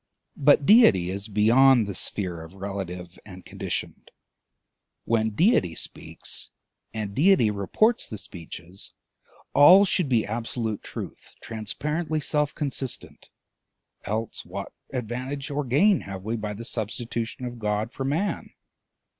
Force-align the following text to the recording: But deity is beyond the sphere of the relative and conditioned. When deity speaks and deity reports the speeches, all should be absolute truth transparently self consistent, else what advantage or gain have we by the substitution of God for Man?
But 0.37 0.65
deity 0.65 1.11
is 1.11 1.27
beyond 1.27 1.85
the 1.85 1.93
sphere 1.93 2.41
of 2.41 2.53
the 2.53 2.57
relative 2.57 3.19
and 3.23 3.45
conditioned. 3.45 4.09
When 5.05 5.29
deity 5.29 5.75
speaks 5.75 6.49
and 6.91 7.13
deity 7.13 7.51
reports 7.51 8.07
the 8.07 8.17
speeches, 8.17 8.93
all 9.53 9.85
should 9.85 10.09
be 10.09 10.25
absolute 10.25 10.81
truth 10.81 11.35
transparently 11.39 12.19
self 12.19 12.55
consistent, 12.55 13.29
else 14.03 14.43
what 14.43 14.73
advantage 14.91 15.51
or 15.51 15.63
gain 15.63 15.99
have 16.01 16.23
we 16.23 16.35
by 16.35 16.53
the 16.55 16.65
substitution 16.65 17.45
of 17.45 17.59
God 17.59 17.91
for 17.93 18.03
Man? 18.03 18.49